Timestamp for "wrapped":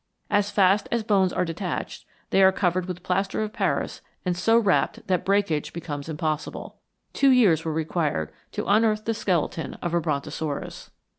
4.57-5.05